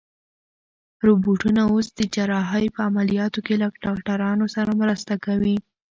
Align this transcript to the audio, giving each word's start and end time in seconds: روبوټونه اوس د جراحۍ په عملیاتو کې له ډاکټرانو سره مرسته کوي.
روبوټونه 1.05 1.61
اوس 1.71 1.87
د 1.99 2.01
جراحۍ 2.13 2.65
په 2.75 2.81
عملیاتو 2.89 3.39
کې 3.45 3.53
له 3.61 3.67
ډاکټرانو 3.83 4.45
سره 4.55 4.71
مرسته 4.81 5.13
کوي. 5.25 5.55